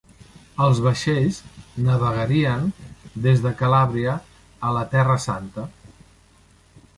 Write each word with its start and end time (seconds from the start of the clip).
Els 0.67 0.79
vaixells 0.85 1.35
navegarien 1.87 2.65
des 3.27 3.45
de 3.45 3.53
Calàbria 3.61 4.17
a 4.71 4.73
la 4.79 4.83
Terra 4.95 5.19
santa. 5.29 5.69